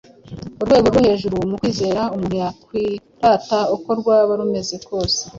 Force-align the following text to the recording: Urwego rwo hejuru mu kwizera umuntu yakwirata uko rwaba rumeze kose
Urwego 0.61 0.85
rwo 0.91 0.99
hejuru 1.07 1.35
mu 1.49 1.55
kwizera 1.61 2.01
umuntu 2.15 2.35
yakwirata 2.43 3.59
uko 3.75 3.89
rwaba 3.99 4.31
rumeze 4.39 4.75
kose 4.87 5.21